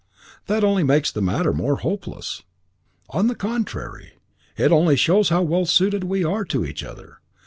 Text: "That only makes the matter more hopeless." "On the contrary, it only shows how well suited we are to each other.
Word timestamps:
"That 0.47 0.63
only 0.63 0.81
makes 0.83 1.11
the 1.11 1.21
matter 1.21 1.53
more 1.53 1.75
hopeless." 1.75 2.41
"On 3.11 3.27
the 3.27 3.35
contrary, 3.35 4.13
it 4.57 4.71
only 4.71 4.95
shows 4.95 5.29
how 5.29 5.43
well 5.43 5.67
suited 5.67 6.05
we 6.05 6.23
are 6.23 6.43
to 6.43 6.65
each 6.65 6.83
other. 6.83 7.19